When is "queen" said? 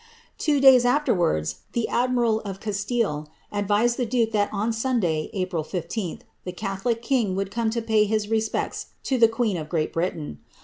9.27-9.57